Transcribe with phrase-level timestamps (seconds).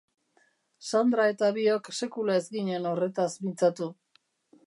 [0.91, 3.93] Sandra eta biok sekula ez ginen horretaz mintzatu.